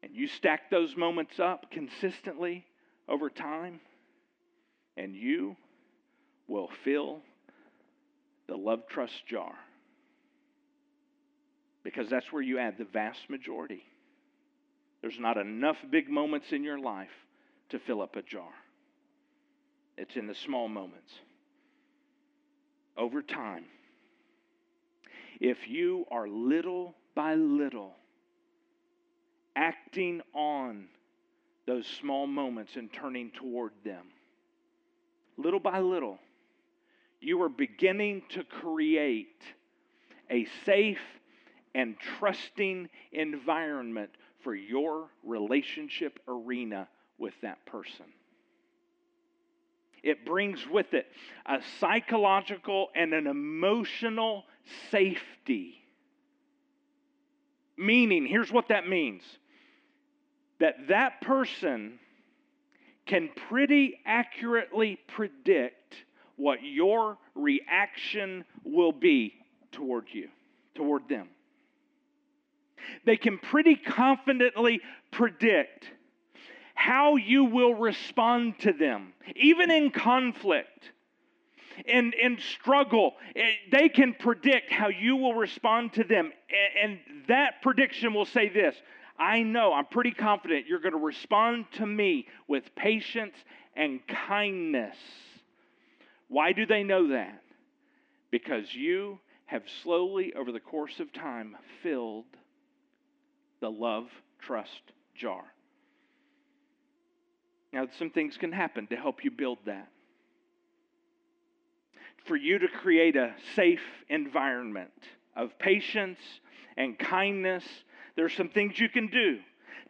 [0.05, 2.67] And you stack those moments up consistently
[3.09, 3.81] over time,
[4.99, 5.57] and you
[6.47, 7.21] will fill
[8.47, 9.55] the love trust jar.
[11.85, 13.83] Because that's where you add the vast majority.
[15.01, 17.25] There's not enough big moments in your life
[17.71, 18.53] to fill up a jar.
[19.97, 21.15] It's in the small moments.
[22.99, 23.65] Over time,
[25.41, 27.95] if you are little by little
[29.57, 30.87] acting on
[31.67, 34.07] those small moments and turning toward them,
[35.37, 36.19] little by little,
[37.21, 39.43] you are beginning to create
[40.31, 40.99] a safe
[41.75, 44.11] and trusting environment
[44.43, 46.89] for your relationship arena
[47.19, 48.07] with that person.
[50.03, 51.07] It brings with it
[51.47, 54.45] a psychological and an emotional
[54.91, 55.77] safety.
[57.79, 59.23] Meaning, here's what that means
[60.65, 61.99] that that person
[63.05, 65.95] can pretty accurately predict
[66.37, 69.35] what your reaction will be
[69.73, 70.31] toward you,
[70.75, 71.29] toward them.
[73.05, 75.91] They can pretty confidently predict
[76.75, 80.93] how you will respond to them, even in conflict.
[81.87, 86.33] In, in struggle, eh, they can predict how you will respond to them.
[86.83, 86.99] And
[87.29, 88.75] that prediction will say this
[89.19, 93.35] I know, I'm pretty confident you're going to respond to me with patience
[93.77, 94.97] and kindness.
[96.29, 97.43] Why do they know that?
[98.31, 102.25] Because you have slowly, over the course of time, filled
[103.61, 104.09] the love
[104.41, 105.45] trust jar.
[107.73, 109.89] Now, some things can happen to help you build that.
[112.25, 114.93] For you to create a safe environment
[115.37, 116.19] of patience
[116.77, 117.65] and kindness,
[118.17, 119.39] there are some things you can do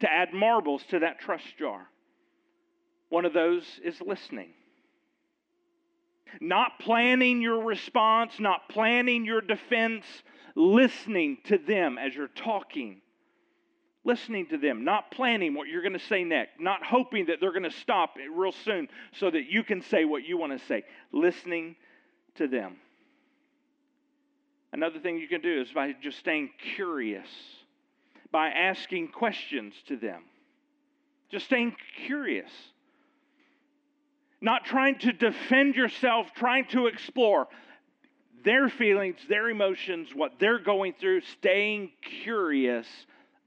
[0.00, 1.86] to add marbles to that trust jar.
[3.08, 4.50] One of those is listening.
[6.40, 10.04] Not planning your response, not planning your defense,
[10.56, 13.00] listening to them as you're talking
[14.04, 17.52] listening to them, not planning what you're going to say next, not hoping that they're
[17.52, 20.84] going to stop real soon so that you can say what you want to say,
[21.12, 21.74] listening
[22.36, 22.76] to them.
[24.72, 27.28] Another thing you can do is by just staying curious,
[28.32, 30.22] by asking questions to them.
[31.30, 31.76] Just staying
[32.06, 32.50] curious.
[34.40, 37.46] Not trying to defend yourself, trying to explore
[38.44, 42.86] their feelings, their emotions, what they're going through, staying curious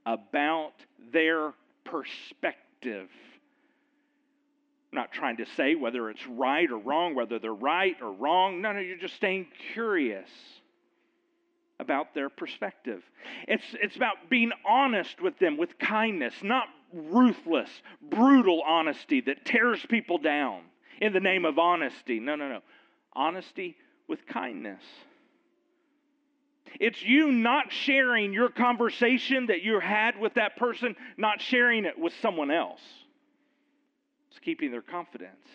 [0.04, 0.72] about
[1.12, 1.52] their
[1.84, 3.08] perspective.
[4.92, 8.62] I'm not trying to say whether it's right or wrong, whether they're right or wrong.
[8.62, 10.28] No, no, you're just staying curious
[11.80, 13.02] about their perspective.
[13.46, 17.70] It's, it's about being honest with them with kindness, not ruthless,
[18.02, 20.62] brutal honesty that tears people down
[21.00, 22.18] in the name of honesty.
[22.18, 22.60] No, no, no.
[23.12, 23.76] Honesty
[24.08, 24.82] with kindness.
[26.80, 31.98] It's you not sharing your conversation that you had with that person, not sharing it
[31.98, 32.80] with someone else.
[34.30, 35.46] It's keeping their confidence.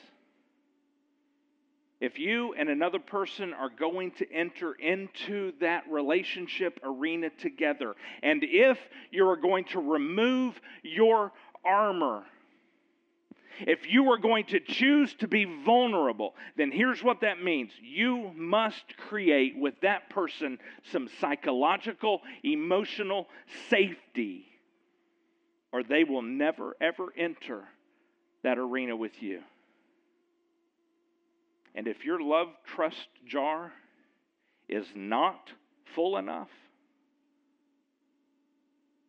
[1.99, 8.43] If you and another person are going to enter into that relationship arena together, and
[8.43, 8.77] if
[9.09, 11.31] you are going to remove your
[11.63, 12.23] armor
[13.61, 18.31] if you are going to choose to be vulnerable, then here's what that means you
[18.35, 20.57] must create with that person
[20.91, 23.27] some psychological, emotional
[23.69, 24.45] safety,
[25.71, 27.63] or they will never, ever enter
[28.43, 29.41] that arena with you.
[31.75, 33.71] And if your love trust jar
[34.69, 35.51] is not
[35.95, 36.49] full enough,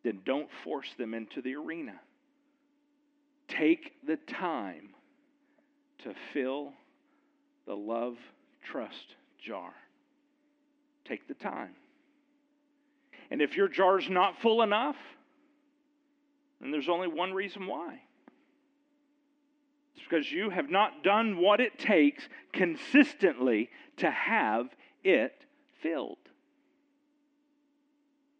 [0.03, 1.99] then don't force them into the arena.
[3.47, 4.89] Take the time
[6.03, 6.73] to fill
[7.65, 8.17] the love
[8.63, 9.73] trust jar.
[11.05, 11.75] Take the time.
[13.31, 14.97] And if your jar's not full enough,
[16.61, 18.01] then there's only one reason why.
[20.07, 24.67] Because you have not done what it takes consistently to have
[25.03, 25.33] it
[25.81, 26.17] filled.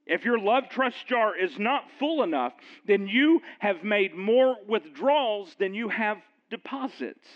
[0.06, 2.54] If your love trust jar is not full enough,
[2.86, 6.18] then you have made more withdrawals than you have
[6.52, 7.28] deposits.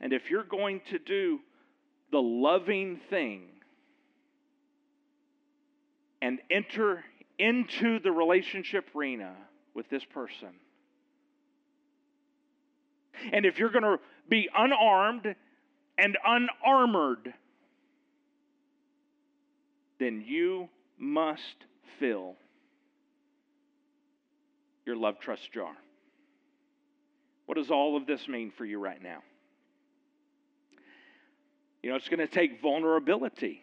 [0.00, 1.40] And if you're going to do
[2.12, 3.42] the loving thing
[6.22, 7.04] and enter
[7.38, 9.34] into the relationship arena
[9.74, 10.50] with this person,
[13.32, 13.98] and if you're going to
[14.28, 15.34] be unarmed
[15.98, 17.34] and unarmored,
[19.98, 20.68] then you
[20.98, 21.64] must
[21.98, 22.36] fill
[24.86, 25.72] your love trust jar.
[27.46, 29.22] What does all of this mean for you right now?
[31.82, 33.62] You know, it's going to take vulnerability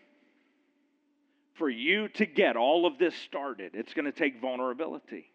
[1.56, 3.72] for you to get all of this started.
[3.74, 5.32] It's going to take vulnerability.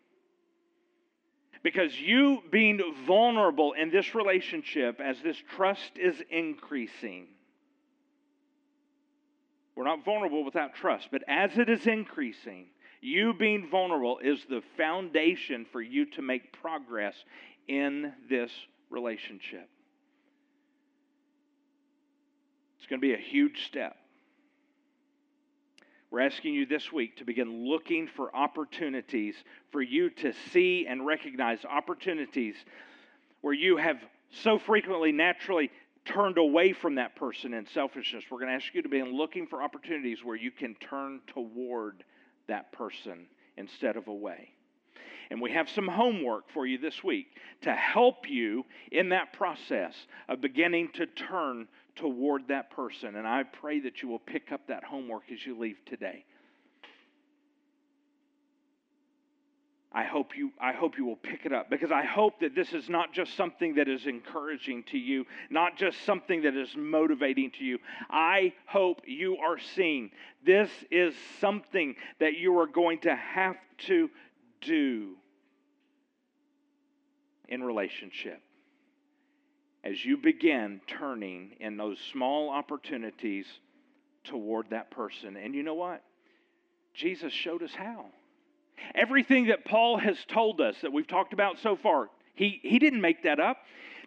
[1.62, 7.28] Because you being vulnerable in this relationship as this trust is increasing,
[9.76, 12.66] we're not vulnerable without trust, but as it is increasing,
[13.00, 17.14] you being vulnerable is the foundation for you to make progress
[17.68, 18.50] in this
[18.90, 19.68] relationship.
[22.78, 23.96] It's going to be a huge step.
[26.12, 29.34] We're asking you this week to begin looking for opportunities
[29.70, 32.54] for you to see and recognize opportunities
[33.40, 33.96] where you have
[34.30, 35.70] so frequently, naturally
[36.04, 38.24] turned away from that person in selfishness.
[38.30, 42.04] We're going to ask you to begin looking for opportunities where you can turn toward
[42.46, 43.24] that person
[43.56, 44.50] instead of away.
[45.30, 49.94] And we have some homework for you this week to help you in that process
[50.28, 53.16] of beginning to turn toward that person.
[53.16, 56.24] And I pray that you will pick up that homework as you leave today.
[59.94, 62.72] I hope you I hope you will pick it up because I hope that this
[62.72, 67.50] is not just something that is encouraging to you, not just something that is motivating
[67.58, 67.78] to you.
[68.08, 70.10] I hope you are seeing
[70.46, 74.08] this is something that you are going to have to
[74.62, 75.16] do
[77.48, 78.40] in relationship
[79.84, 83.46] as you begin turning in those small opportunities
[84.24, 85.36] toward that person.
[85.36, 86.02] And you know what?
[86.94, 88.06] Jesus showed us how.
[88.94, 93.00] Everything that Paul has told us that we've talked about so far, he, he didn't
[93.00, 93.58] make that up.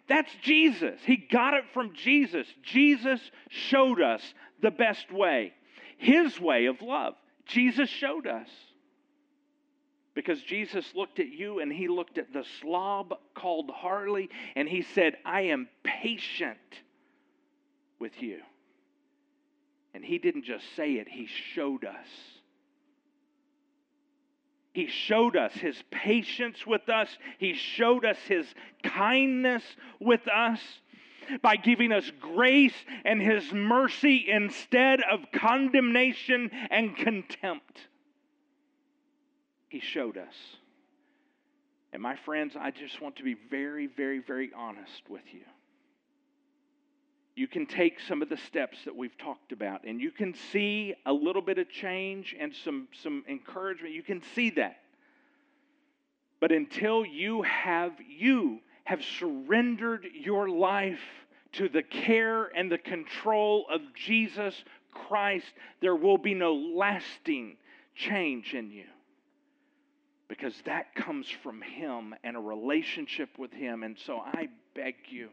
[0.08, 1.00] That's Jesus.
[1.04, 2.46] He got it from Jesus.
[2.62, 4.22] Jesus showed us
[4.62, 5.52] the best way,
[5.98, 7.14] his way of love.
[7.46, 8.48] Jesus showed us.
[10.16, 14.80] Because Jesus looked at you and he looked at the slob called Harley and he
[14.80, 16.56] said, I am patient
[17.98, 18.38] with you.
[19.92, 22.06] And he didn't just say it, he showed us.
[24.72, 27.08] He showed us his patience with us.
[27.38, 28.46] He showed us his
[28.82, 29.62] kindness
[30.00, 30.60] with us
[31.42, 37.88] by giving us grace and his mercy instead of condemnation and contempt.
[39.68, 40.34] He showed us.
[41.92, 45.44] And my friends, I just want to be very, very, very honest with you.
[47.34, 50.94] You can take some of the steps that we've talked about and you can see
[51.04, 53.94] a little bit of change and some, some encouragement.
[53.94, 54.78] You can see that.
[56.40, 61.00] But until you have you have surrendered your life
[61.52, 64.54] to the care and the control of Jesus
[64.92, 65.46] Christ,
[65.80, 67.56] there will be no lasting
[67.94, 68.84] change in you
[70.28, 73.82] because that comes from Him and a relationship with Him.
[73.82, 75.28] And so I beg you,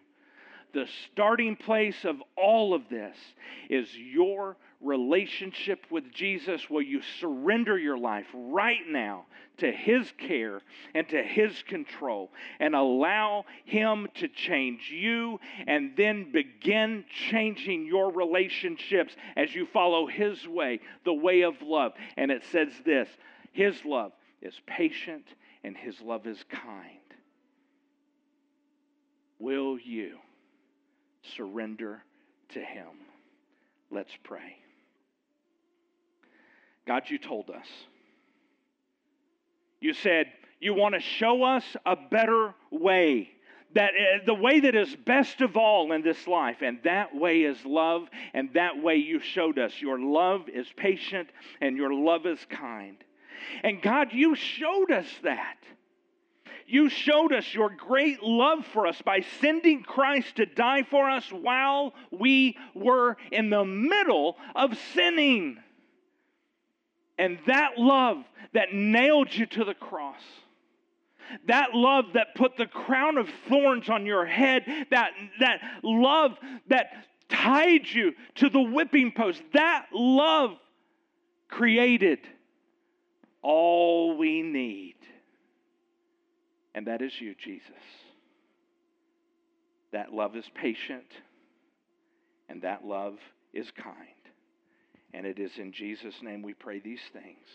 [0.74, 3.16] the starting place of all of this
[3.70, 6.70] is your relationship with Jesus.
[6.70, 9.26] Will you surrender your life right now
[9.58, 10.62] to His care
[10.96, 18.12] and to His control and allow Him to change you and then begin changing your
[18.12, 21.94] relationships as you follow His way, the way of love?
[22.18, 23.08] And it says this
[23.52, 24.12] His love
[24.44, 25.26] is patient
[25.64, 27.00] and his love is kind.
[29.39, 30.18] Will you
[31.36, 32.04] surrender
[32.50, 32.89] to him?
[33.89, 34.58] Let's pray.
[36.86, 37.68] God, you told us.
[39.80, 40.28] You said
[40.60, 43.30] you want to show us a better way
[43.76, 47.41] that uh, the way that is best of all in this life and that way
[47.41, 51.30] is love and that way you showed us your love is patient
[51.60, 52.98] and your love is kind
[53.64, 55.58] and God, you showed us that.
[56.66, 61.30] You showed us your great love for us by sending Christ to die for us
[61.32, 65.58] while we were in the middle of sinning.
[67.18, 68.24] And that love
[68.54, 70.22] that nailed you to the cross,
[71.48, 76.38] that love that put the crown of thorns on your head, that, that love
[76.68, 76.88] that
[77.30, 80.52] tied you to the whipping post, that love
[81.50, 82.20] created
[83.44, 84.96] all we need.
[86.74, 87.70] And that is you, Jesus.
[89.91, 91.06] That love is patient,
[92.50, 93.18] and that love
[93.54, 94.08] is kind.
[95.14, 97.46] And it is in Jesus' name we pray these things.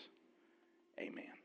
[1.00, 1.37] Amen.